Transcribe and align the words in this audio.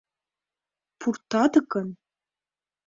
—Пуртат 0.99 1.53
гын... 1.71 1.87